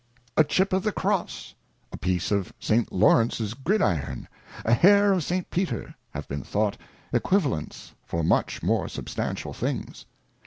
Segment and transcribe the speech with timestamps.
[0.35, 1.53] A Chip of the Cross,
[1.91, 2.91] a piece of St.
[2.91, 4.27] Laurence's Grid iron,
[4.65, 5.47] a Hair of St.
[5.51, 6.75] Peter, have been thought
[7.13, 10.07] Equivalents, for much more substantial things.